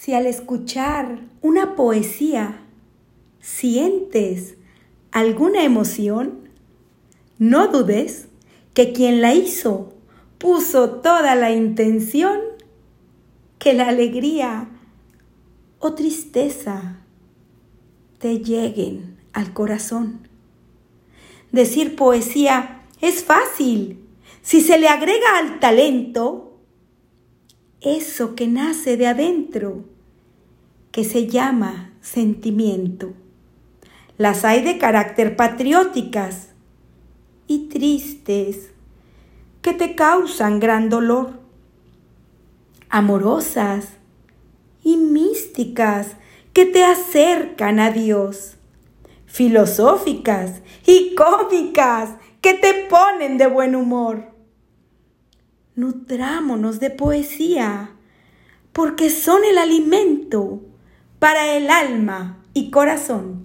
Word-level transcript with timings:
Si 0.00 0.14
al 0.14 0.24
escuchar 0.24 1.18
una 1.42 1.76
poesía 1.76 2.62
sientes 3.38 4.54
alguna 5.10 5.62
emoción, 5.62 6.48
no 7.36 7.68
dudes 7.68 8.26
que 8.72 8.94
quien 8.94 9.20
la 9.20 9.34
hizo 9.34 9.92
puso 10.38 10.88
toda 11.02 11.34
la 11.34 11.50
intención 11.50 12.40
que 13.58 13.74
la 13.74 13.88
alegría 13.88 14.70
o 15.80 15.92
tristeza 15.92 17.00
te 18.18 18.38
lleguen 18.38 19.18
al 19.34 19.52
corazón. 19.52 20.28
Decir 21.52 21.94
poesía 21.94 22.86
es 23.02 23.22
fácil 23.22 24.02
si 24.40 24.62
se 24.62 24.78
le 24.78 24.88
agrega 24.88 25.36
al 25.36 25.60
talento 25.60 26.49
eso 27.80 28.34
que 28.34 28.46
nace 28.46 28.96
de 28.96 29.06
adentro, 29.06 29.84
que 30.92 31.04
se 31.04 31.26
llama 31.26 31.92
sentimiento. 32.00 33.14
Las 34.18 34.44
hay 34.44 34.62
de 34.62 34.76
carácter 34.78 35.36
patrióticas 35.36 36.50
y 37.46 37.68
tristes 37.68 38.70
que 39.62 39.72
te 39.72 39.94
causan 39.94 40.60
gran 40.60 40.88
dolor, 40.88 41.40
amorosas 42.88 43.88
y 44.82 44.96
místicas 44.96 46.16
que 46.52 46.66
te 46.66 46.84
acercan 46.84 47.78
a 47.78 47.90
Dios, 47.90 48.56
filosóficas 49.26 50.60
y 50.86 51.14
cómicas 51.14 52.10
que 52.40 52.54
te 52.54 52.86
ponen 52.90 53.38
de 53.38 53.46
buen 53.46 53.76
humor. 53.76 54.29
Nutrámonos 55.80 56.78
de 56.78 56.90
poesía, 56.90 57.92
porque 58.74 59.08
son 59.08 59.46
el 59.46 59.56
alimento 59.56 60.60
para 61.18 61.56
el 61.56 61.70
alma 61.70 62.44
y 62.52 62.70
corazón. 62.70 63.39